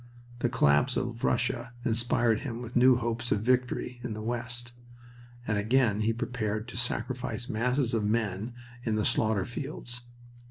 [0.39, 4.71] The collapse of Russia inspired him with new hopes of victory in the west,
[5.45, 10.01] and again he prepared to sacrifice masses of men in the slaughter fields.